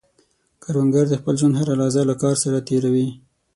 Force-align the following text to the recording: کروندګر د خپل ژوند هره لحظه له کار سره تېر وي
کروندګر 0.63 1.05
د 1.09 1.13
خپل 1.21 1.33
ژوند 1.39 1.55
هره 1.59 1.73
لحظه 1.79 2.01
له 2.09 2.15
کار 2.21 2.35
سره 2.43 2.65
تېر 2.69 2.83
وي 2.93 3.07